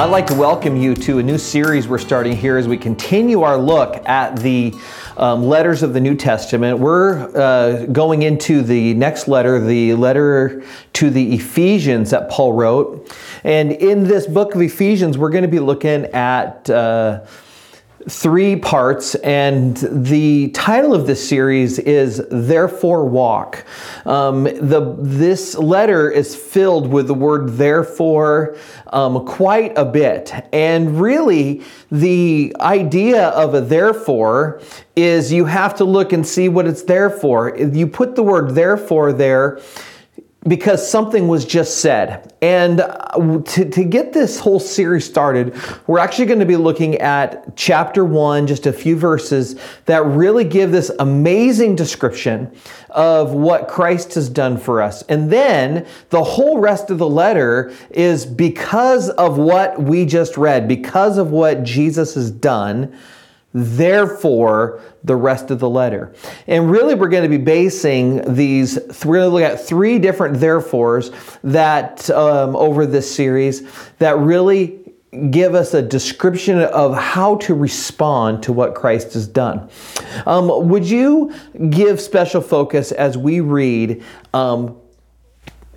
[0.00, 3.42] I'd like to welcome you to a new series we're starting here as we continue
[3.42, 4.72] our look at the
[5.18, 6.78] um, letters of the New Testament.
[6.78, 13.14] We're uh, going into the next letter, the letter to the Ephesians that Paul wrote.
[13.44, 16.70] And in this book of Ephesians, we're going to be looking at.
[16.70, 17.26] Uh,
[18.10, 23.64] three parts, and the title of this series is Therefore Walk.
[24.04, 28.56] Um, the, this letter is filled with the word therefore
[28.88, 30.32] um, quite a bit.
[30.52, 34.60] And really, the idea of a therefore
[34.96, 37.56] is you have to look and see what it's there for.
[37.56, 39.60] You put the word therefore there
[40.44, 42.32] because something was just said.
[42.40, 45.54] And uh, to, to get this whole series started,
[45.86, 50.44] we're actually going to be looking at chapter one, just a few verses that really
[50.44, 52.50] give this amazing description
[52.88, 55.02] of what Christ has done for us.
[55.02, 60.66] And then the whole rest of the letter is because of what we just read,
[60.66, 62.96] because of what Jesus has done
[63.52, 66.14] therefore the rest of the letter.
[66.46, 70.36] And really, we're going to be basing these, we're going to look at three different
[70.36, 71.10] therefores
[71.42, 74.80] that um, over this series that really
[75.30, 79.68] give us a description of how to respond to what Christ has done.
[80.26, 81.34] Um, would you
[81.70, 84.80] give special focus as we read um,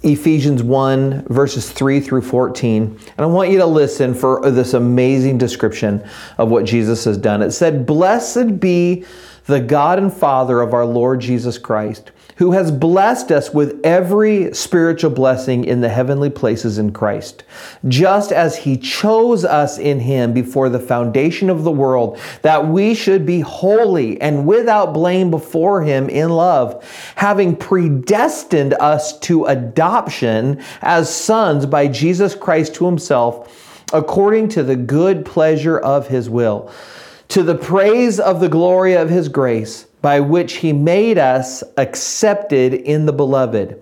[0.03, 2.83] Ephesians 1, verses 3 through 14.
[2.83, 7.41] And I want you to listen for this amazing description of what Jesus has done.
[7.41, 9.05] It said, Blessed be
[9.45, 14.53] the God and Father of our Lord Jesus Christ who has blessed us with every
[14.53, 17.44] spiritual blessing in the heavenly places in Christ,
[17.88, 22.95] just as he chose us in him before the foundation of the world, that we
[22.95, 26.84] should be holy and without blame before him in love,
[27.16, 34.76] having predestined us to adoption as sons by Jesus Christ to himself, according to the
[34.76, 36.72] good pleasure of his will,
[37.30, 42.73] to the praise of the glory of his grace by which he made us accepted
[42.73, 43.81] in the beloved.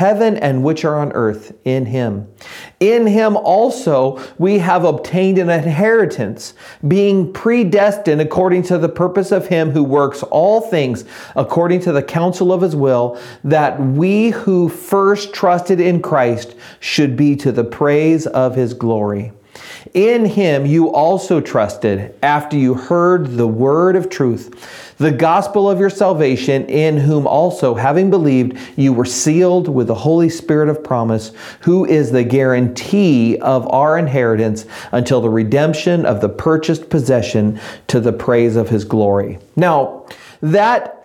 [0.00, 2.26] heaven and which are on earth in him.
[2.80, 6.54] In him also we have obtained an inheritance,
[6.88, 11.04] being predestined according to the purpose of him who works all things
[11.36, 17.14] according to the counsel of his will, that we who first trusted in Christ should
[17.14, 19.32] be to the praise of his glory.
[19.92, 25.80] In him you also trusted after you heard the word of truth, the gospel of
[25.80, 30.84] your salvation, in whom also, having believed, you were sealed with the Holy Spirit of
[30.84, 37.58] promise, who is the guarantee of our inheritance until the redemption of the purchased possession
[37.86, 39.38] to the praise of his glory.
[39.56, 40.04] Now,
[40.42, 40.99] that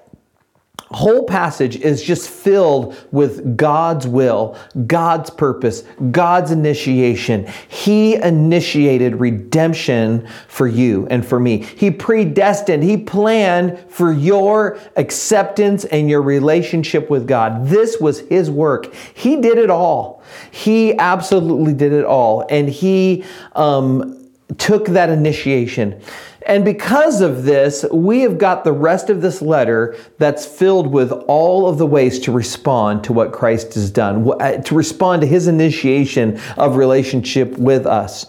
[0.91, 7.47] whole passage is just filled with God's will, God's purpose, God's initiation.
[7.67, 11.63] He initiated redemption for you and for me.
[11.63, 17.67] He predestined, He planned for your acceptance and your relationship with God.
[17.67, 18.93] This was His work.
[18.93, 20.23] He did it all.
[20.51, 22.45] He absolutely did it all.
[22.49, 23.23] And He
[23.53, 25.99] um, took that initiation.
[26.45, 31.11] And because of this, we have got the rest of this letter that's filled with
[31.11, 35.27] all of the ways to respond to what Christ has done, uh, to respond to
[35.27, 38.27] his initiation of relationship with us.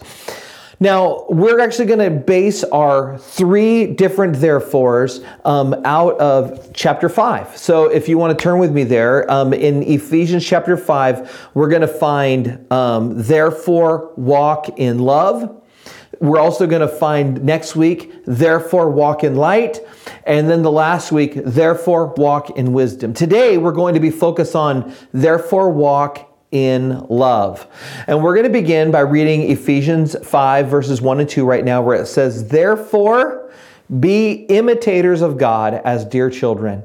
[0.79, 7.57] Now, we're actually going to base our three different therefores um, out of chapter 5.
[7.57, 11.69] So, if you want to turn with me there, um, in Ephesians chapter 5, we're
[11.69, 15.63] going to find um, therefore walk in love.
[16.19, 19.79] We're also going to find next week, therefore walk in light.
[20.25, 23.13] And then the last week, therefore walk in wisdom.
[23.13, 27.67] Today, we're going to be focused on therefore walk in love.
[28.07, 31.81] And we're going to begin by reading Ephesians 5, verses 1 and 2 right now,
[31.81, 33.51] where it says, Therefore,
[33.99, 36.83] be imitators of God as dear children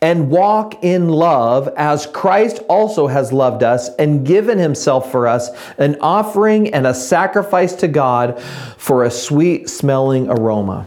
[0.00, 5.50] and walk in love as Christ also has loved us and given himself for us,
[5.76, 8.40] an offering and a sacrifice to God
[8.76, 10.86] for a sweet smelling aroma.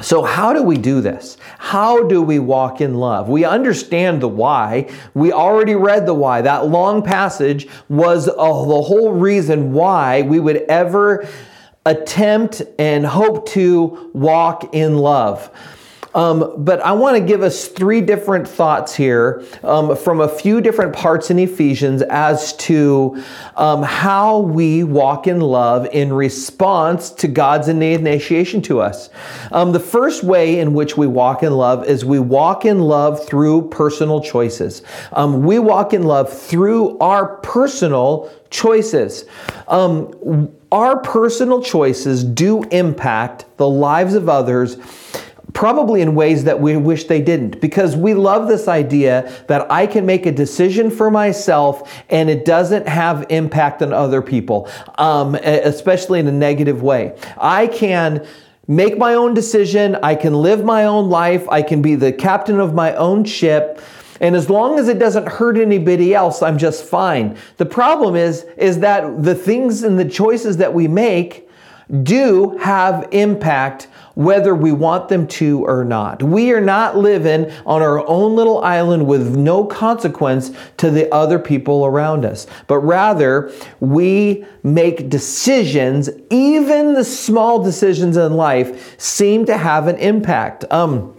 [0.00, 1.38] So, how do we do this?
[1.58, 3.28] How do we walk in love?
[3.28, 4.90] We understand the why.
[5.14, 6.42] We already read the why.
[6.42, 11.26] That long passage was the whole reason why we would ever
[11.86, 15.48] attempt and hope to walk in love.
[16.14, 20.60] Um, but I want to give us three different thoughts here um, from a few
[20.60, 23.22] different parts in Ephesians as to
[23.56, 29.10] um, how we walk in love in response to God's initiation to us.
[29.50, 33.26] Um, the first way in which we walk in love is we walk in love
[33.26, 34.82] through personal choices.
[35.12, 39.24] Um, we walk in love through our personal choices.
[39.66, 44.76] Um, our personal choices do impact the lives of others
[45.52, 49.86] probably in ways that we wish they didn't because we love this idea that I
[49.86, 54.68] can make a decision for myself and it doesn't have impact on other people,
[54.98, 57.16] um, especially in a negative way.
[57.36, 58.26] I can
[58.66, 62.58] make my own decision, I can live my own life, I can be the captain
[62.58, 63.80] of my own ship.
[64.20, 67.36] And as long as it doesn't hurt anybody else, I'm just fine.
[67.58, 71.48] The problem is, is that the things and the choices that we make
[72.02, 76.22] do have impact whether we want them to or not.
[76.22, 81.38] We are not living on our own little island with no consequence to the other
[81.38, 89.44] people around us, but rather we make decisions, even the small decisions in life seem
[89.46, 90.64] to have an impact.
[90.70, 91.14] Um,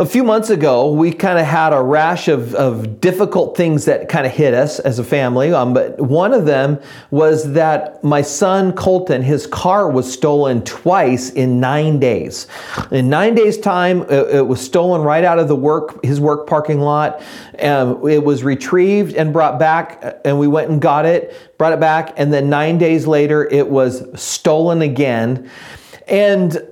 [0.00, 4.08] a few months ago, we kind of had a rash of, of difficult things that
[4.08, 5.52] kind of hit us as a family.
[5.52, 6.80] Um, but one of them
[7.10, 12.46] was that my son Colton, his car was stolen twice in nine days.
[12.90, 16.46] In nine days' time, it, it was stolen right out of the work his work
[16.46, 17.20] parking lot.
[17.60, 21.80] Um, it was retrieved and brought back, and we went and got it, brought it
[21.80, 25.50] back, and then nine days later, it was stolen again.
[26.08, 26.69] And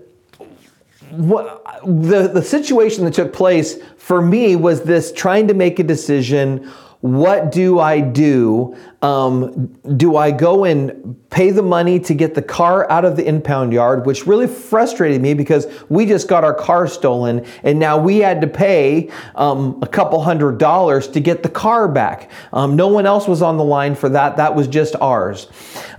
[1.11, 5.85] what the, the situation that took place for me was this trying to make a
[5.85, 6.71] decision
[7.01, 8.77] what do I do?
[9.03, 13.25] Um, do I go and pay the money to get the car out of the
[13.25, 17.99] impound yard, which really frustrated me because we just got our car stolen and now
[17.99, 22.33] we had to pay um, a couple hundred dollars to get the car back.
[22.53, 24.37] Um, no one else was on the line for that.
[24.37, 25.47] That was just ours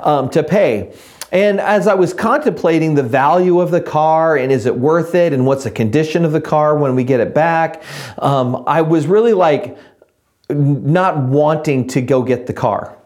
[0.02, 0.94] um, to pay.
[1.32, 5.32] And as I was contemplating the value of the car and is it worth it
[5.32, 7.84] and what's the condition of the car when we get it back,
[8.18, 9.78] um, I was really like
[10.50, 12.98] not wanting to go get the car.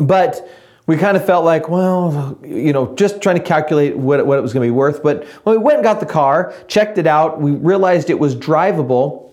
[0.00, 0.48] But
[0.86, 4.42] we kind of felt like, well, you know, just trying to calculate what, what it
[4.42, 5.02] was going to be worth.
[5.02, 8.34] But when we went and got the car, checked it out, we realized it was
[8.36, 9.32] drivable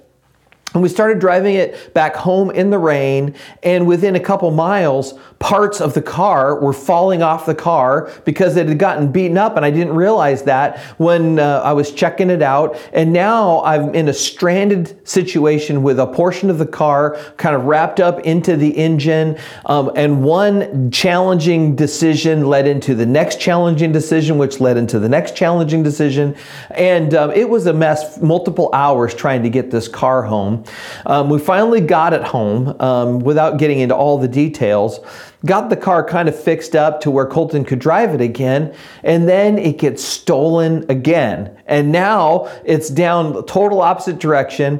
[0.73, 5.13] and we started driving it back home in the rain, and within a couple miles,
[5.39, 9.55] parts of the car were falling off the car because it had gotten beaten up,
[9.55, 12.77] and I didn't realize that when uh, I was checking it out.
[12.93, 17.65] And now I'm in a stranded situation with a portion of the car kind of
[17.65, 23.91] wrapped up into the engine, um, and one challenging decision led into the next challenging
[23.91, 26.35] decision, which led into the next challenging decision.
[26.71, 30.62] And um, it was a mess, multiple hours trying to get this car home.
[31.06, 35.00] Um, we finally got it home um, without getting into all the details.
[35.45, 38.74] Got the car kind of fixed up to where Colton could drive it again,
[39.04, 41.57] and then it gets stolen again.
[41.65, 44.80] And now it's down the total opposite direction.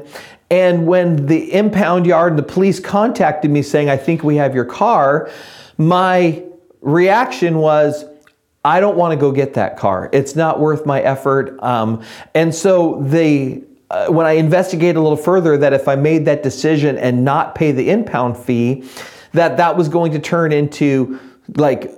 [0.50, 4.54] And when the impound yard and the police contacted me saying, I think we have
[4.54, 5.30] your car,
[5.78, 6.44] my
[6.80, 8.04] reaction was,
[8.64, 10.08] I don't want to go get that car.
[10.12, 11.62] It's not worth my effort.
[11.62, 12.02] Um,
[12.34, 13.62] and so they
[13.94, 17.54] uh, when I investigate a little further that if I made that decision and not
[17.54, 18.84] pay the impound fee,
[19.32, 21.20] that that was going to turn into
[21.56, 21.92] like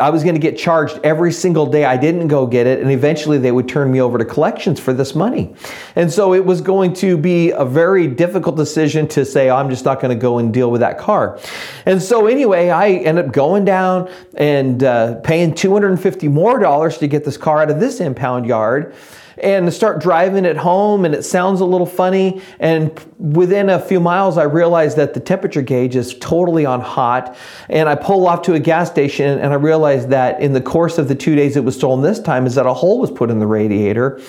[0.00, 2.90] I was going to get charged every single day I didn't go get it, and
[2.90, 5.54] eventually they would turn me over to collections for this money.
[5.94, 9.70] And so it was going to be a very difficult decision to say, oh, I'm
[9.70, 11.38] just not going to go and deal with that car.
[11.86, 17.08] And so anyway, I ended up going down and uh, paying 250 more dollars to
[17.08, 18.94] get this car out of this impound yard
[19.38, 22.40] and start driving it home and it sounds a little funny.
[22.58, 27.36] And within a few miles i realize that the temperature gauge is totally on hot.
[27.68, 30.98] And i pull off to a gas station and i realize that in the course
[30.98, 33.30] of the two days it was stolen this time is that a hole was put
[33.30, 34.20] in the radiator.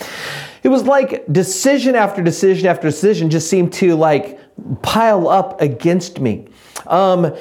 [0.63, 4.39] It was like decision after decision after decision just seemed to like
[4.81, 6.47] pile up against me.
[6.87, 7.35] Um,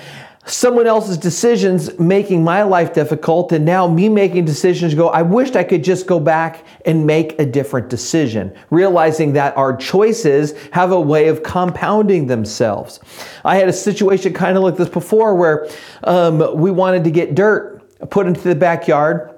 [0.47, 5.57] someone else's decisions making my life difficult and now me making decisions go i wished
[5.57, 10.93] i could just go back and make a different decision realizing that our choices have
[10.93, 13.01] a way of compounding themselves.
[13.45, 15.69] I had a situation kind of like this before where
[16.05, 19.33] um, we wanted to get dirt put into the backyard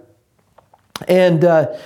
[1.06, 1.76] and uh,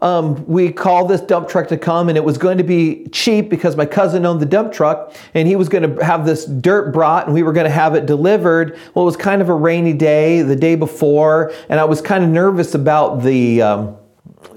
[0.00, 3.48] um, we called this dump truck to come, and it was going to be cheap
[3.48, 6.92] because my cousin owned the dump truck, and he was going to have this dirt
[6.92, 8.78] brought, and we were going to have it delivered.
[8.94, 12.22] Well, it was kind of a rainy day the day before, and I was kind
[12.22, 13.96] of nervous about the um,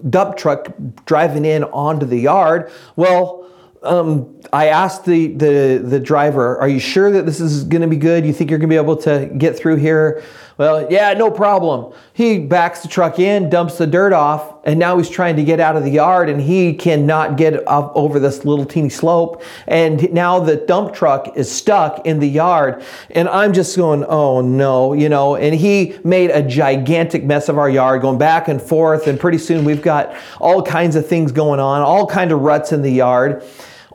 [0.10, 0.68] dump truck
[1.06, 2.72] driving in onto the yard.
[2.96, 3.50] Well,
[3.84, 7.88] um, I asked the, the the driver, "Are you sure that this is going to
[7.88, 8.26] be good?
[8.26, 10.24] You think you're going to be able to get through here?"
[10.62, 11.92] Well, yeah, no problem.
[12.14, 15.60] He backs the truck in, dumps the dirt off, and now he's trying to get
[15.60, 19.42] out of the yard and he cannot get up over this little teeny slope.
[19.66, 22.84] And now the dump truck is stuck in the yard.
[23.10, 25.36] And I'm just going, oh no, you know.
[25.36, 29.08] And he made a gigantic mess of our yard going back and forth.
[29.08, 32.72] And pretty soon we've got all kinds of things going on, all kind of ruts
[32.72, 33.44] in the yard.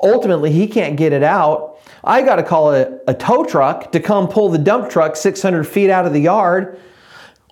[0.03, 1.79] Ultimately, he can't get it out.
[2.05, 5.65] I got to call a, a tow truck to come pull the dump truck 600
[5.65, 6.79] feet out of the yard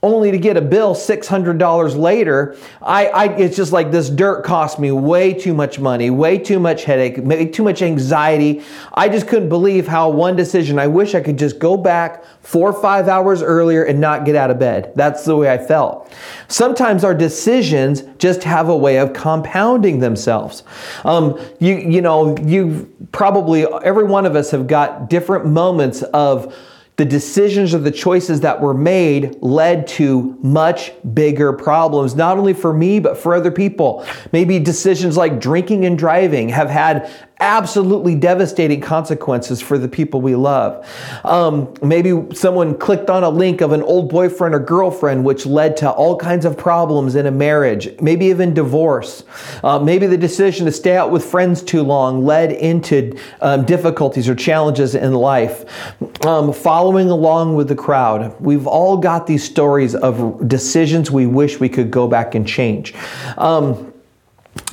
[0.05, 2.57] only to get a bill $600 later.
[2.83, 6.61] I, I, it's just like this dirt cost me way too much money, way too
[6.61, 8.63] much headache, way too much anxiety.
[8.93, 12.69] I just couldn't believe how one decision, I wish I could just go back four
[12.69, 14.93] or five hours earlier and not get out of bed.
[14.95, 16.13] That's the way I felt.
[16.49, 20.65] Sometimes our decisions just have a way of compounding themselves.
[21.05, 26.55] Um, you, you know, you probably, every one of us have got different moments of,
[26.97, 32.53] the decisions or the choices that were made led to much bigger problems, not only
[32.53, 34.07] for me, but for other people.
[34.33, 37.11] Maybe decisions like drinking and driving have had
[37.45, 40.89] absolutely devastating consequences for the people we love.
[41.25, 45.77] Um, maybe someone clicked on a link of an old boyfriend or girlfriend, which led
[45.79, 49.25] to all kinds of problems in a marriage, maybe even divorce.
[49.63, 54.27] Uh, maybe the decision to stay out with friends too long led into um, difficulties
[54.27, 55.65] or challenges in life.
[56.25, 61.61] Um, following along with the crowd, we've all got these stories of decisions we wish
[61.61, 62.95] we could go back and change.
[63.37, 63.94] Um,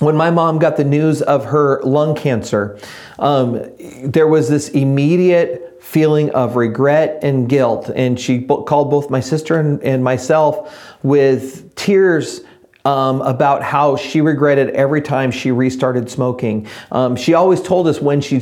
[0.01, 2.79] when my mom got the news of her lung cancer,
[3.19, 3.63] um,
[4.03, 7.89] there was this immediate feeling of regret and guilt.
[7.95, 12.41] And she bo- called both my sister and, and myself with tears.
[12.83, 16.65] Um, about how she regretted every time she restarted smoking.
[16.91, 18.41] Um, she always told us when she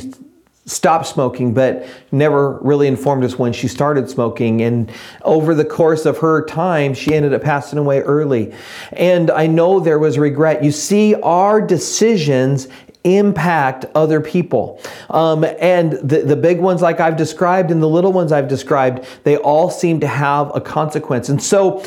[0.70, 4.62] stopped smoking, but never really informed us when she started smoking.
[4.62, 4.90] And
[5.22, 8.54] over the course of her time, she ended up passing away early.
[8.92, 10.62] And I know there was regret.
[10.62, 12.68] You see, our decisions
[13.02, 14.80] impact other people.
[15.08, 19.06] Um, and the, the big ones, like I've described, and the little ones I've described,
[19.24, 21.28] they all seem to have a consequence.
[21.28, 21.84] And so,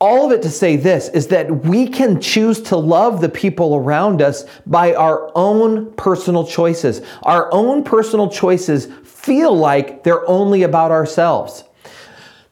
[0.00, 3.76] all of it to say this is that we can choose to love the people
[3.76, 7.00] around us by our own personal choices.
[7.22, 11.64] Our own personal choices feel like they're only about ourselves.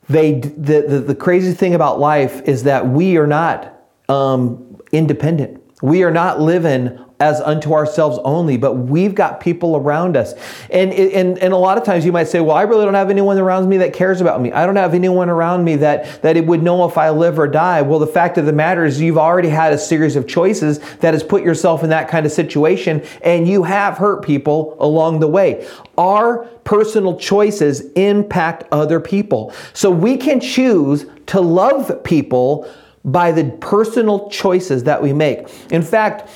[0.08, 5.62] They, the, the, the crazy thing about life is that we are not um, independent.
[5.82, 10.34] We are not living as unto ourselves only, but we've got people around us.
[10.70, 13.10] And, and, and a lot of times you might say, well, I really don't have
[13.10, 14.50] anyone around me that cares about me.
[14.50, 17.46] I don't have anyone around me that, that it would know if I live or
[17.46, 17.80] die.
[17.82, 21.14] Well, the fact of the matter is you've already had a series of choices that
[21.14, 25.28] has put yourself in that kind of situation and you have hurt people along the
[25.28, 25.64] way.
[25.96, 29.52] Our personal choices impact other people.
[29.74, 32.68] So we can choose to love people
[33.04, 35.49] by the personal choices that we make.
[35.71, 36.30] In fact,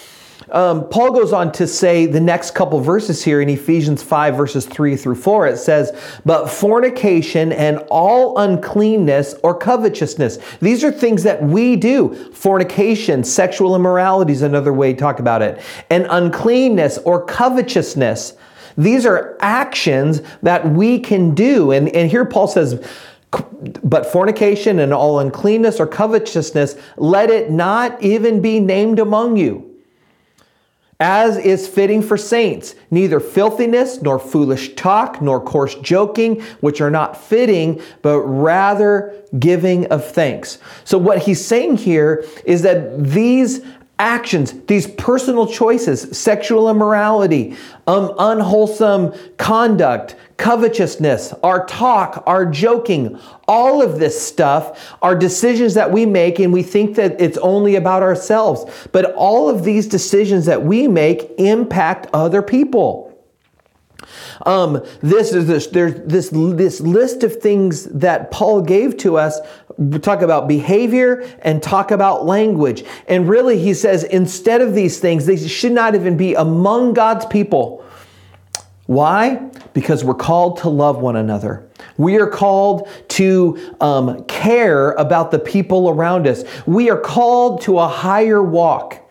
[0.50, 4.64] um, Paul goes on to say the next couple verses here in Ephesians 5, verses
[4.64, 5.48] 3 through 4.
[5.48, 5.92] It says,
[6.24, 10.38] But fornication and all uncleanness or covetousness.
[10.60, 12.14] These are things that we do.
[12.32, 15.60] Fornication, sexual immorality is another way to talk about it.
[15.90, 18.34] And uncleanness or covetousness.
[18.78, 21.72] These are actions that we can do.
[21.72, 22.86] And, and here Paul says,
[23.82, 29.76] but fornication and all uncleanness or covetousness, let it not even be named among you
[30.98, 36.90] as is fitting for saints, neither filthiness, nor foolish talk, nor coarse joking, which are
[36.90, 40.58] not fitting, but rather giving of thanks.
[40.84, 43.60] So, what he's saying here is that these
[43.98, 53.80] actions, these personal choices, sexual immorality, um, unwholesome conduct, covetousness, our talk, our joking, all
[53.80, 58.02] of this stuff are decisions that we make and we think that it's only about
[58.02, 58.64] ourselves.
[58.92, 63.06] But all of these decisions that we make impact other people.
[64.44, 69.40] Um, this is this, there's this, this list of things that Paul gave to us.
[70.00, 72.84] Talk about behavior and talk about language.
[73.08, 77.26] And really, he says instead of these things, they should not even be among God's
[77.26, 77.84] people.
[78.86, 79.36] Why?
[79.74, 81.68] Because we're called to love one another.
[81.98, 86.44] We are called to um, care about the people around us.
[86.66, 89.05] We are called to a higher walk.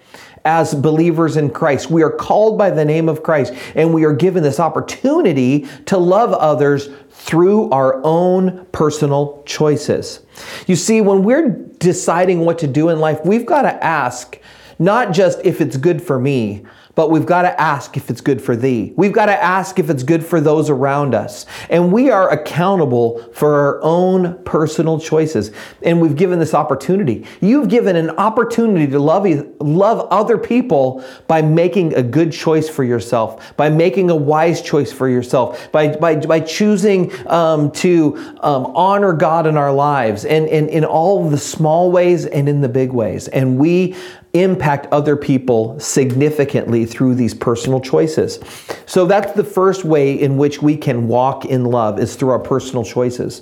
[0.46, 1.90] As believers in Christ.
[1.90, 5.98] We are called by the name of Christ, and we are given this opportunity to
[5.98, 10.22] love others through our own personal choices.
[10.68, 11.50] You see, when we're
[11.80, 14.40] deciding what to do in life, we've got to ask
[14.78, 18.42] not just if it's good for me, but we've got to ask if it's good
[18.42, 18.94] for thee.
[18.96, 21.46] We've got to ask if it's good for those around us.
[21.70, 25.52] And we are accountable for our own personal choices.
[25.84, 27.26] And we've given this opportunity.
[27.42, 29.26] You've given an opportunity to love,
[29.60, 34.92] love other people by making a good choice for yourself, by making a wise choice
[34.92, 40.48] for yourself, by, by, by choosing um, to um, honor God in our lives and,
[40.48, 43.28] and in all the small ways and in the big ways.
[43.28, 43.96] And we
[44.36, 48.40] impact other people significantly through these personal choices.
[48.86, 52.40] So that's the first way in which we can walk in love is through our
[52.40, 53.42] personal choices.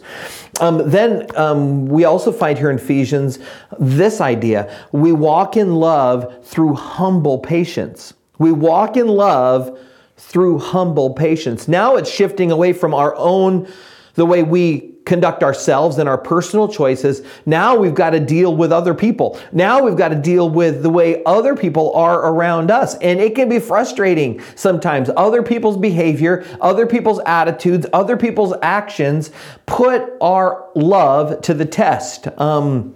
[0.62, 3.40] Um, then um, we also find here in Ephesians
[3.80, 8.14] this idea: we walk in love through humble patience.
[8.38, 9.78] We walk in love
[10.18, 11.68] through humble patience.
[11.68, 13.68] Now it's shifting away from our own
[14.14, 17.22] the way we conduct ourselves and our personal choices.
[17.46, 19.40] Now we've got to deal with other people.
[19.52, 22.96] Now we've got to deal with the way other people are around us.
[22.96, 25.10] And it can be frustrating sometimes.
[25.16, 29.32] Other people's behavior, other people's attitudes, other people's actions
[29.66, 32.28] put our love to the test.
[32.40, 32.96] Um,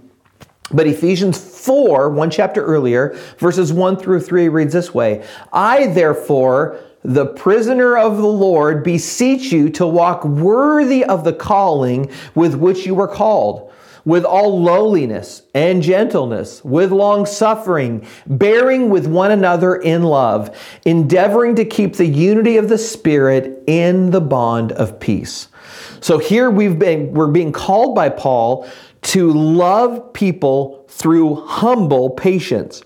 [0.71, 6.79] but Ephesians 4, one chapter earlier, verses 1 through 3 reads this way I, therefore,
[7.07, 12.85] the prisoner of the Lord, beseech you to walk worthy of the calling with which
[12.85, 13.71] you were called,
[14.03, 21.55] with all lowliness and gentleness, with long suffering, bearing with one another in love, endeavoring
[21.55, 25.47] to keep the unity of the Spirit in the bond of peace.
[26.01, 28.69] So here we've been, we're being called by Paul
[29.03, 32.83] to love people through humble patience.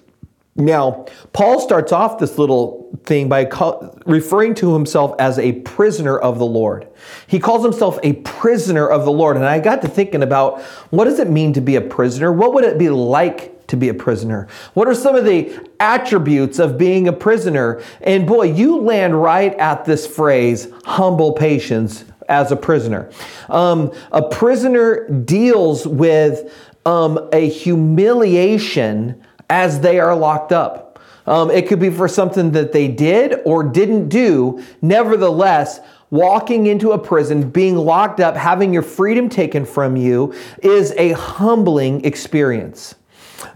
[0.56, 6.18] Now, Paul starts off this little thing by call, referring to himself as a prisoner
[6.18, 6.88] of the Lord.
[7.28, 9.38] He calls himself a prisoner of the Lord.
[9.38, 12.34] And I got to thinking about what does it mean to be a prisoner?
[12.34, 14.50] What would it be like to be a prisoner?
[14.74, 17.82] What are some of the attributes of being a prisoner?
[18.02, 23.10] And boy, you land right at this phrase, humble patience as a prisoner.
[23.48, 26.54] Um, a prisoner deals with
[26.86, 30.98] um, a humiliation as they are locked up.
[31.28, 34.64] Um, it could be for something that they did or didn't do.
[34.82, 40.34] Nevertheless, walking into a prison, being locked up, having your freedom taken from you
[40.64, 42.96] is a humbling experience.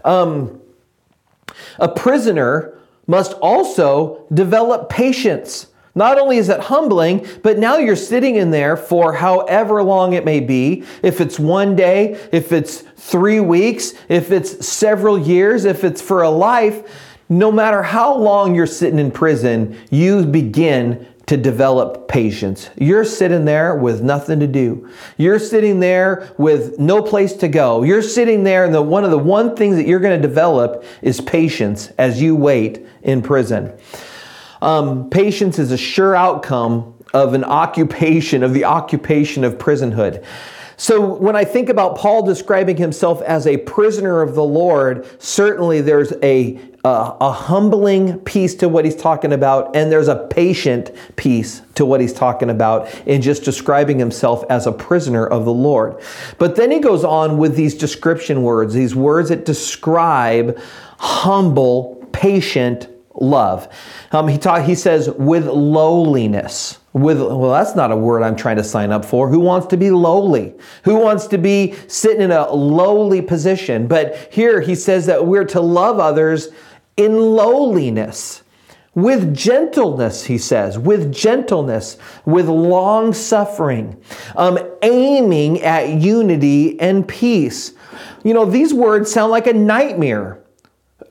[0.04, 0.60] Um,
[1.78, 5.68] a prisoner must also develop patience.
[5.96, 10.26] Not only is it humbling, but now you're sitting in there for however long it
[10.26, 10.84] may be.
[11.02, 16.22] If it's one day, if it's three weeks, if it's several years, if it's for
[16.22, 22.70] a life, no matter how long you're sitting in prison, you begin to develop patience.
[22.76, 24.88] You're sitting there with nothing to do.
[25.16, 27.82] You're sitting there with no place to go.
[27.82, 30.84] You're sitting there, and the, one of the one things that you're going to develop
[31.02, 33.72] is patience as you wait in prison.
[34.62, 40.24] Um, patience is a sure outcome of an occupation, of the occupation of prisonhood.
[40.78, 45.80] So when I think about Paul describing himself as a prisoner of the Lord, certainly
[45.80, 50.90] there's a, a, a, humbling piece to what he's talking about, and there's a patient
[51.16, 55.52] piece to what he's talking about in just describing himself as a prisoner of the
[55.52, 55.98] Lord.
[56.36, 60.58] But then he goes on with these description words, these words that describe
[60.98, 62.88] humble, patient
[63.20, 63.68] love.
[64.12, 66.78] Um, he, taught, he says, with lowliness.
[66.92, 69.28] With, well, that's not a word I'm trying to sign up for.
[69.28, 70.54] Who wants to be lowly?
[70.84, 73.86] Who wants to be sitting in a lowly position?
[73.86, 76.48] But here he says that we're to love others
[76.96, 78.42] in lowliness.
[78.94, 84.02] With gentleness, he says, with gentleness, with long suffering,
[84.36, 87.74] um, aiming at unity and peace.
[88.24, 90.42] You know, these words sound like a nightmare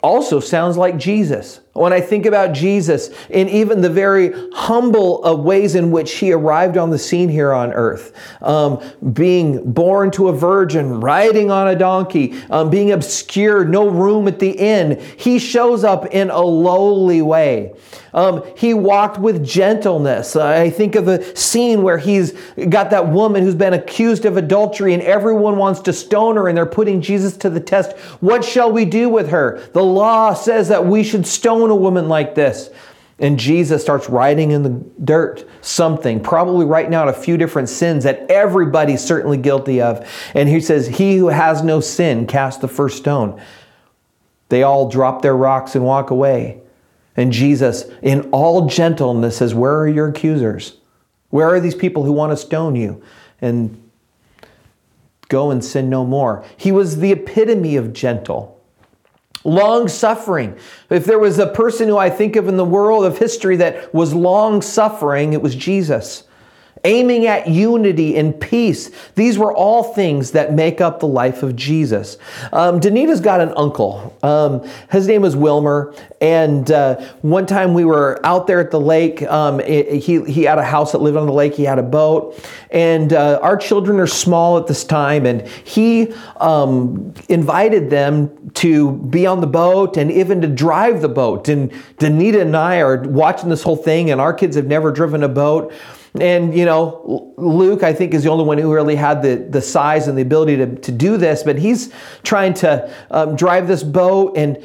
[0.01, 1.61] also sounds like Jesus.
[1.75, 6.31] When I think about Jesus in even the very humble uh, ways in which he
[6.31, 11.67] arrived on the scene here on earth, um, being born to a virgin, riding on
[11.67, 16.41] a donkey, um, being obscure, no room at the inn, he shows up in a
[16.41, 17.73] lowly way.
[18.13, 20.37] Um, he walked with gentleness.
[20.37, 22.31] I think of the scene where he's
[22.69, 26.57] got that woman who's been accused of adultery and everyone wants to stone her and
[26.57, 27.97] they're putting Jesus to the test.
[28.21, 29.59] What shall we do with her?
[29.73, 32.69] The law says that we should stone a woman like this.
[33.17, 38.03] And Jesus starts writing in the dirt something, probably writing out a few different sins
[38.03, 40.05] that everybody's certainly guilty of.
[40.33, 43.41] And he says, He who has no sin, cast the first stone.
[44.49, 46.61] They all drop their rocks and walk away.
[47.15, 50.77] And Jesus, in all gentleness, says, Where are your accusers?
[51.29, 53.01] Where are these people who want to stone you?
[53.41, 53.81] And
[55.29, 56.43] go and sin no more.
[56.57, 58.54] He was the epitome of gentle.
[59.45, 60.57] Long suffering.
[60.89, 63.93] If there was a person who I think of in the world of history that
[63.93, 66.24] was long suffering, it was Jesus
[66.85, 68.91] aiming at unity and peace.
[69.15, 72.17] These were all things that make up the life of Jesus.
[72.53, 74.15] Um, Danita's got an uncle.
[74.23, 75.93] Um, his name was Wilmer.
[76.21, 79.21] And uh, one time we were out there at the lake.
[79.23, 81.83] Um, it, he, he had a house that lived on the lake, he had a
[81.83, 82.39] boat.
[82.71, 85.25] And uh, our children are small at this time.
[85.25, 91.09] And he um, invited them to be on the boat and even to drive the
[91.09, 91.49] boat.
[91.49, 95.23] And Danita and I are watching this whole thing, and our kids have never driven
[95.23, 95.73] a boat.
[96.21, 99.61] And, you know, Luke, I think, is the only one who really had the, the
[99.61, 103.83] size and the ability to, to do this, but he's trying to um, drive this
[103.83, 104.37] boat.
[104.37, 104.63] And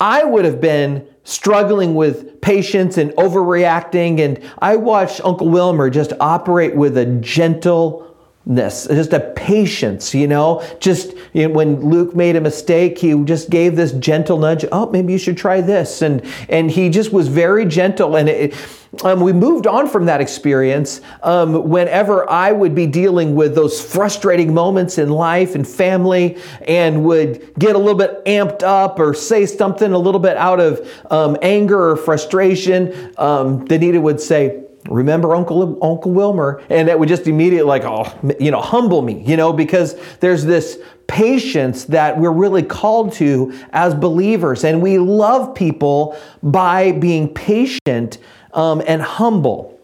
[0.00, 4.20] I would have been struggling with patience and overreacting.
[4.20, 8.15] And I watched Uncle Wilmer just operate with a gentle
[8.54, 10.64] just a patience, you know.
[10.78, 14.64] Just you know, when Luke made a mistake, he just gave this gentle nudge.
[14.70, 18.16] Oh, maybe you should try this, and and he just was very gentle.
[18.16, 18.54] And it,
[19.02, 21.00] um, we moved on from that experience.
[21.24, 27.04] Um, whenever I would be dealing with those frustrating moments in life and family, and
[27.04, 30.88] would get a little bit amped up or say something a little bit out of
[31.10, 37.08] um, anger or frustration, um, Danita would say remember Uncle Uncle Wilmer, and that would
[37.08, 42.18] just immediately like, oh, you know, humble me, you know, because there's this patience that
[42.18, 48.18] we're really called to as believers, and we love people by being patient
[48.52, 49.75] um, and humble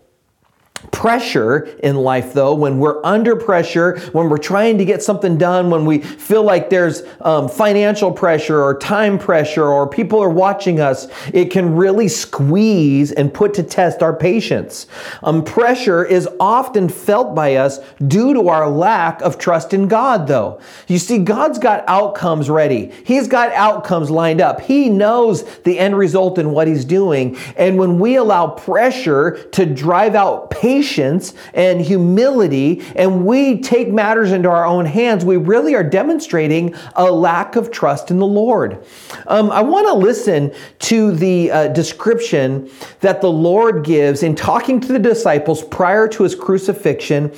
[0.90, 5.70] pressure in life, though, when we're under pressure, when we're trying to get something done,
[5.70, 10.80] when we feel like there's um, financial pressure or time pressure or people are watching
[10.80, 14.86] us, it can really squeeze and put to test our patience.
[15.22, 20.26] Um, pressure is often felt by us due to our lack of trust in God,
[20.26, 20.60] though.
[20.88, 24.60] You see, God's got outcomes ready, He's got outcomes lined up.
[24.60, 27.36] He knows the end result in what He's doing.
[27.56, 33.88] And when we allow pressure to drive out patience, patience and humility and we take
[33.88, 38.26] matters into our own hands, we really are demonstrating a lack of trust in the
[38.26, 38.82] Lord.
[39.26, 40.50] Um, I want to listen
[40.90, 46.22] to the uh, description that the Lord gives in talking to the disciples prior to
[46.22, 47.30] his crucifixion.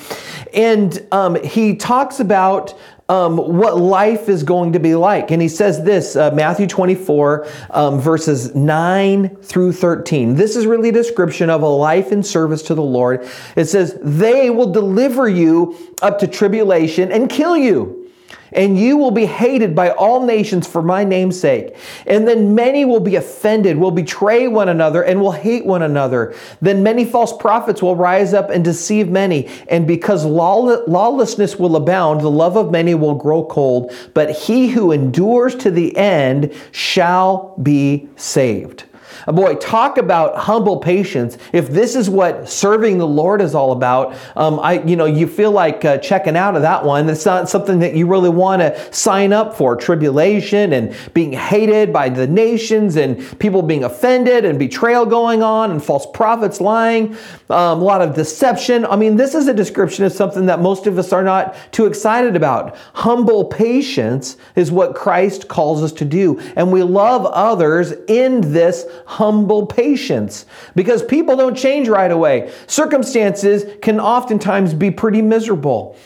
[0.53, 5.31] And um, he talks about um, what life is going to be like.
[5.31, 10.37] And he says this uh, Matthew 24, um, verses 9 through 13.
[10.37, 13.29] This is really a description of a life in service to the Lord.
[13.57, 18.04] It says, They will deliver you up to tribulation and kill you
[18.53, 21.77] and you will be hated by all nations for my name's sake.
[22.07, 26.35] And then many will be offended, will betray one another, and will hate one another.
[26.61, 29.49] Then many false prophets will rise up and deceive many.
[29.69, 33.93] And because lawlessness will abound, the love of many will grow cold.
[34.15, 38.85] But he who endures to the end shall be saved.
[39.27, 41.39] Boy, talk about humble patience.
[41.53, 45.27] If this is what serving the Lord is all about, um, I, you know, you
[45.27, 47.09] feel like uh, checking out of that one.
[47.09, 49.77] It's not something that you really want to sign up for.
[49.77, 55.71] Tribulation and being hated by the nations and people being offended and betrayal going on
[55.71, 57.17] and false prophets lying,
[57.51, 58.85] um, a lot of deception.
[58.87, 61.87] I mean, this is a description of something that most of us are not too
[61.87, 62.77] excited about.
[62.95, 66.41] Humble patience is what Christ calls us to do.
[66.57, 72.53] And we love others in this humble patience because people don't change right away.
[72.67, 75.97] Circumstances can oftentimes be pretty miserable.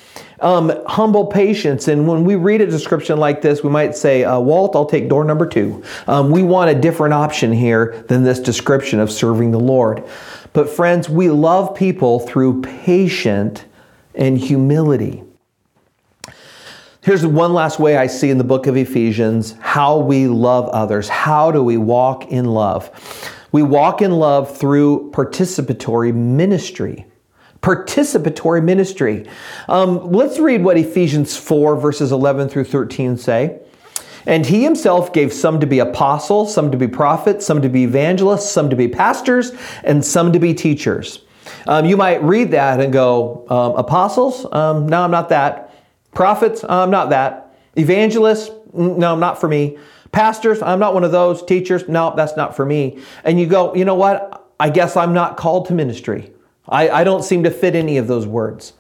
[0.40, 1.88] Um, humble patience.
[1.88, 5.08] And when we read a description like this, we might say, uh, Walt, I'll take
[5.08, 5.82] door number two.
[6.06, 10.04] Um, we want a different option here than this description of serving the Lord.
[10.52, 13.64] But, friends, we love people through patient
[14.14, 15.24] and humility.
[17.08, 21.08] Here's one last way I see in the book of Ephesians how we love others.
[21.08, 22.90] How do we walk in love?
[23.50, 27.06] We walk in love through participatory ministry.
[27.62, 29.26] Participatory ministry.
[29.70, 33.58] Um, let's read what Ephesians 4, verses 11 through 13 say.
[34.26, 37.84] And he himself gave some to be apostles, some to be prophets, some to be
[37.84, 41.22] evangelists, some to be pastors, and some to be teachers.
[41.66, 44.44] Um, you might read that and go, um, apostles?
[44.52, 45.67] Um, no, I'm not that.
[46.18, 47.54] Prophets, I'm not that.
[47.76, 49.78] Evangelists, no, not for me.
[50.10, 51.44] Pastors, I'm not one of those.
[51.44, 52.98] Teachers, no, that's not for me.
[53.22, 54.50] And you go, you know what?
[54.58, 56.32] I guess I'm not called to ministry.
[56.68, 58.72] I, I don't seem to fit any of those words.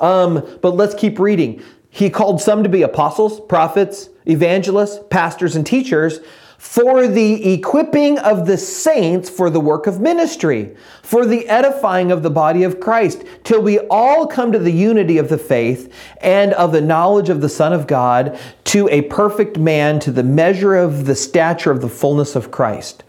[0.00, 1.60] Um, but let's keep reading.
[1.90, 6.20] He called some to be apostles, prophets, evangelists, pastors, and teachers
[6.64, 12.22] for the equipping of the saints for the work of ministry, for the edifying of
[12.24, 16.52] the body of Christ, till we all come to the unity of the faith and
[16.54, 20.74] of the knowledge of the Son of God, to a perfect man, to the measure
[20.74, 23.04] of the stature of the fullness of Christ.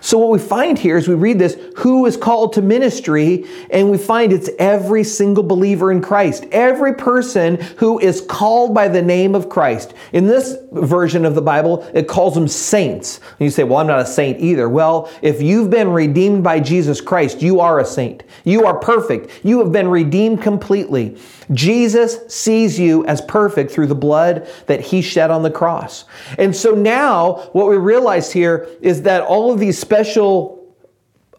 [0.00, 3.90] So, what we find here is we read this who is called to ministry, and
[3.90, 9.02] we find it's every single believer in Christ, every person who is called by the
[9.02, 9.92] name of Christ.
[10.12, 13.18] In this version of the Bible, it calls them saints.
[13.18, 14.68] And you say, Well, I'm not a saint either.
[14.68, 18.22] Well, if you've been redeemed by Jesus Christ, you are a saint.
[18.44, 19.44] You are perfect.
[19.44, 21.18] You have been redeemed completely.
[21.52, 26.04] Jesus sees you as perfect through the blood that he shed on the cross.
[26.38, 30.60] And so now what we realize here is that all of these special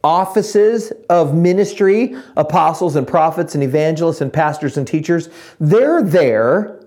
[0.04, 6.81] offices of ministry, apostles and prophets and evangelists and pastors and teachers, they're there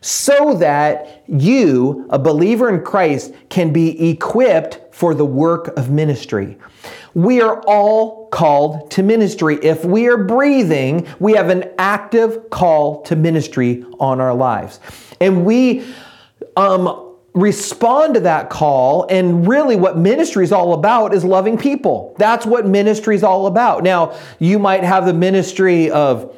[0.00, 6.58] so that you, a believer in Christ, can be equipped for the work of ministry.
[7.14, 9.58] We are all called to ministry.
[9.62, 14.80] If we are breathing, we have an active call to ministry on our lives.
[15.20, 15.84] And we
[16.56, 19.06] um, respond to that call.
[19.08, 22.14] And really, what ministry is all about is loving people.
[22.18, 23.82] That's what ministry is all about.
[23.82, 26.34] Now, you might have the ministry of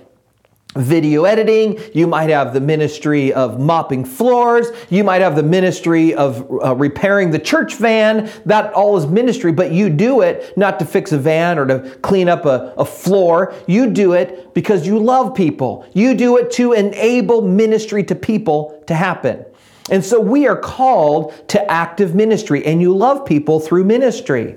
[0.77, 6.15] video editing, you might have the ministry of mopping floors, you might have the ministry
[6.15, 8.31] of uh, repairing the church van.
[8.47, 11.97] That all is ministry, but you do it not to fix a van or to
[12.03, 13.55] clean up a, a floor.
[13.67, 15.87] You do it because you love people.
[15.93, 19.45] You do it to enable ministry to people to happen.
[19.91, 24.57] And so we are called to active ministry, and you love people through ministry.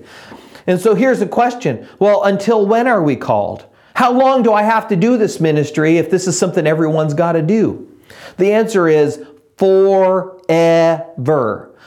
[0.67, 3.65] And so here's a question well, until when are we called?
[3.95, 7.34] How long do I have to do this ministry if this is something everyone's got
[7.34, 7.89] to do?
[8.38, 9.23] The answer is
[9.58, 10.39] forever.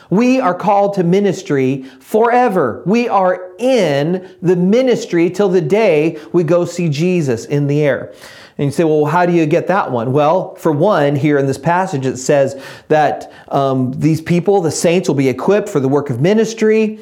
[0.08, 2.82] We are called to ministry forever.
[2.86, 8.14] We are in the ministry till the day we go see Jesus in the air.
[8.58, 10.12] And you say, well, how do you get that one?
[10.12, 15.08] Well, for one, here in this passage, it says that um, these people, the saints,
[15.08, 17.00] will be equipped for the work of ministry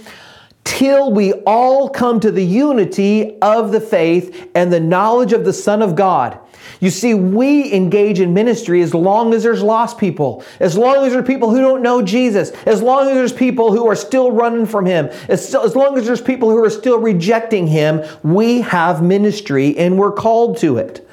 [0.64, 5.52] till we all come to the unity of the faith and the knowledge of the
[5.52, 6.38] Son of God.
[6.80, 11.12] You see, we engage in ministry as long as there's lost people, as long as
[11.12, 14.66] there's people who don't know Jesus, as long as there's people who are still running
[14.66, 18.62] from Him, as, still, as long as there's people who are still rejecting Him, we
[18.62, 21.06] have ministry and we're called to it.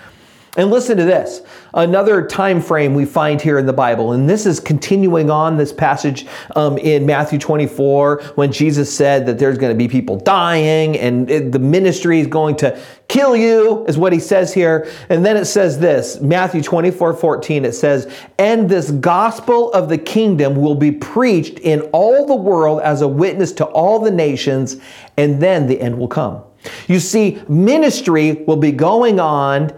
[0.57, 1.41] And listen to this
[1.73, 5.71] another time frame we find here in the Bible, and this is continuing on this
[5.71, 10.97] passage um, in Matthew 24 when Jesus said that there's going to be people dying
[10.97, 14.87] and it, the ministry is going to kill you, is what he says here.
[15.09, 19.97] And then it says this Matthew 24 14, it says, And this gospel of the
[19.97, 24.77] kingdom will be preached in all the world as a witness to all the nations,
[25.17, 26.43] and then the end will come.
[26.87, 29.77] You see, ministry will be going on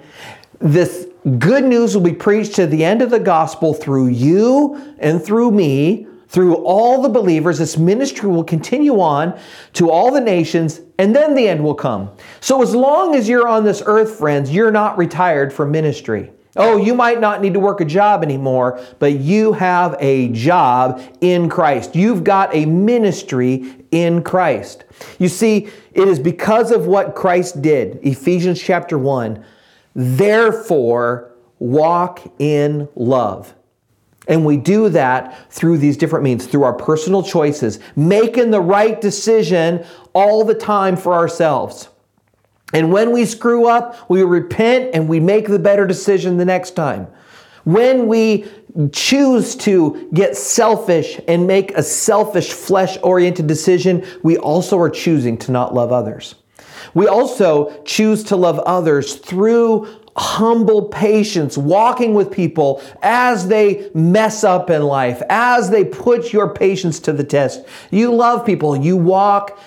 [0.60, 1.08] this
[1.40, 5.52] good news will be preached to the end of the gospel through you and through
[5.52, 7.60] me, through all the believers.
[7.60, 9.40] This ministry will continue on
[9.74, 12.10] to all the nations, and then the end will come.
[12.42, 16.32] So, as long as you're on this earth, friends, you're not retired from ministry.
[16.56, 21.02] Oh, you might not need to work a job anymore, but you have a job
[21.22, 21.96] in Christ.
[21.96, 24.86] You've got a ministry in Christ.
[25.18, 29.44] You see, it is because of what Christ did, Ephesians chapter 1,
[29.96, 33.54] Therefore, walk in love.
[34.28, 39.00] And we do that through these different means, through our personal choices, making the right
[39.00, 41.90] decision all the time for ourselves.
[42.74, 46.72] And when we screw up, we repent and we make the better decision the next
[46.72, 47.08] time.
[47.66, 48.46] When we
[48.92, 55.38] choose to get selfish and make a selfish, flesh oriented decision, we also are choosing
[55.40, 56.36] to not love others.
[56.94, 64.44] We also choose to love others through humble patience, walking with people as they mess
[64.44, 67.66] up in life, as they put your patience to the test.
[67.90, 68.76] You love people.
[68.76, 69.58] You walk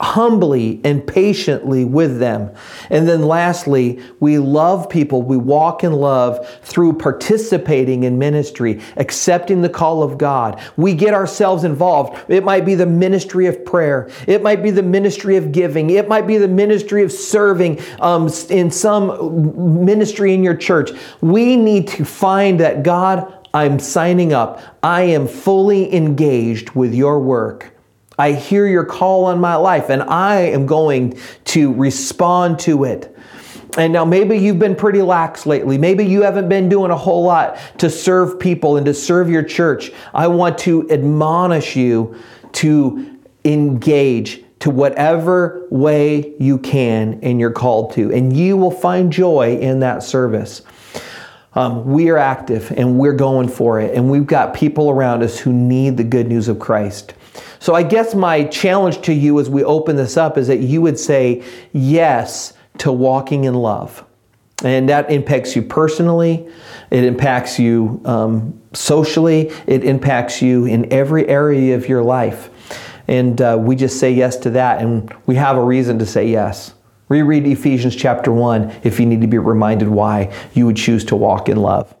[0.00, 2.50] humbly and patiently with them.
[2.90, 5.22] And then lastly, we love people.
[5.22, 10.60] We walk in love through participating in ministry, accepting the call of God.
[10.76, 12.30] We get ourselves involved.
[12.30, 14.10] It might be the ministry of prayer.
[14.26, 15.88] It might be the ministry of giving.
[15.88, 20.90] It might be the ministry of serving um, in some ministry in your church.
[21.22, 24.60] We need to find that God, I'm signing up.
[24.82, 27.75] I am fully engaged with your work.
[28.18, 33.14] I hear your call on my life and I am going to respond to it.
[33.76, 35.76] And now maybe you've been pretty lax lately.
[35.76, 39.42] Maybe you haven't been doing a whole lot to serve people and to serve your
[39.42, 39.92] church.
[40.14, 42.16] I want to admonish you
[42.52, 49.12] to engage to whatever way you can and you're called to, and you will find
[49.12, 50.62] joy in that service.
[51.52, 55.38] Um, we are active and we're going for it, and we've got people around us
[55.38, 57.12] who need the good news of Christ.
[57.66, 60.80] So, I guess my challenge to you as we open this up is that you
[60.82, 64.04] would say yes to walking in love.
[64.62, 66.48] And that impacts you personally,
[66.92, 72.50] it impacts you um, socially, it impacts you in every area of your life.
[73.08, 76.28] And uh, we just say yes to that, and we have a reason to say
[76.28, 76.72] yes.
[77.08, 81.16] Reread Ephesians chapter 1 if you need to be reminded why you would choose to
[81.16, 81.92] walk in love.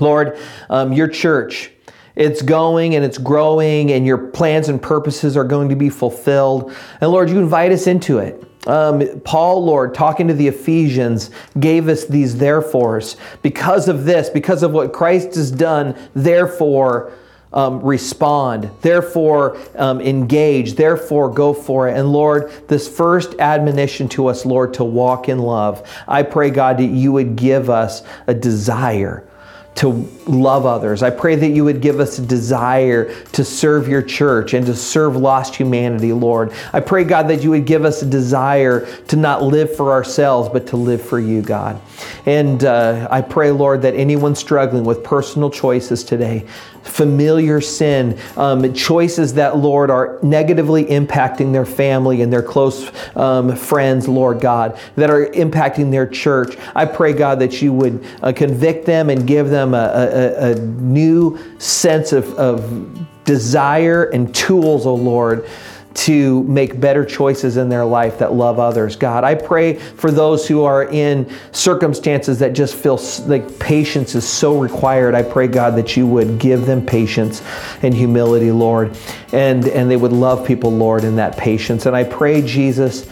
[0.00, 0.36] Lord,
[0.70, 1.70] um, your church,
[2.16, 6.74] it's going and it's growing, and your plans and purposes are going to be fulfilled.
[7.00, 8.44] And Lord, you invite us into it.
[8.66, 13.16] Um, Paul, Lord, talking to the Ephesians, gave us these therefores.
[13.42, 17.12] Because of this, because of what Christ has done, therefore,
[17.52, 18.70] um, respond.
[18.80, 20.74] Therefore, um, engage.
[20.74, 21.98] Therefore, go for it.
[21.98, 26.78] And Lord, this first admonition to us, Lord, to walk in love, I pray, God,
[26.78, 29.26] that you would give us a desire
[29.74, 31.02] to love others.
[31.02, 34.76] I pray that you would give us a desire to serve your church and to
[34.76, 36.52] serve lost humanity, Lord.
[36.72, 40.48] I pray, God, that you would give us a desire to not live for ourselves,
[40.50, 41.80] but to live for you, God.
[42.26, 46.46] And uh, I pray, Lord, that anyone struggling with personal choices today,
[46.82, 53.56] familiar sin, um, choices that, Lord, are negatively impacting their family and their close um,
[53.56, 56.56] friends, Lord God, that are impacting their church.
[56.74, 60.54] I pray, God, that you would uh, convict them and give them a, a, a
[60.56, 65.48] new sense of, of desire and tools, oh Lord
[65.94, 68.96] to make better choices in their life that love others.
[68.96, 74.26] God, I pray for those who are in circumstances that just feel like patience is
[74.26, 75.14] so required.
[75.14, 77.42] I pray, God, that you would give them patience
[77.82, 78.96] and humility, Lord,
[79.32, 81.86] and, and they would love people, Lord, in that patience.
[81.86, 83.08] And I pray, Jesus,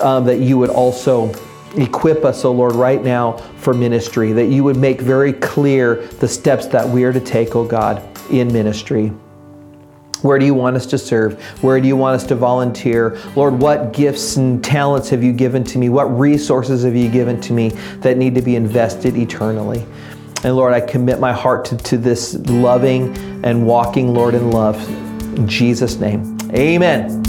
[0.00, 1.32] um, that you would also
[1.76, 6.28] equip us, O Lord, right now for ministry, that you would make very clear the
[6.28, 9.12] steps that we are to take, O oh God, in ministry.
[10.22, 11.40] Where do you want us to serve?
[11.62, 13.18] Where do you want us to volunteer?
[13.36, 15.90] Lord, what gifts and talents have you given to me?
[15.90, 17.68] What resources have you given to me
[18.00, 19.86] that need to be invested eternally?
[20.44, 24.76] And Lord, I commit my heart to, to this loving and walking, Lord, in love.
[25.36, 27.24] In Jesus' name, amen.